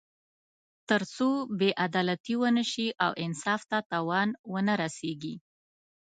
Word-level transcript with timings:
تر 0.89 1.01
څو 1.15 1.29
بې 1.59 1.69
عدالتي 1.85 2.33
ونه 2.41 2.63
شي 2.71 2.87
او 3.05 3.11
انصاف 3.25 3.61
ته 3.71 3.77
تاوان 3.91 4.29
ونه 4.53 4.73
رسېږي. 4.81 5.35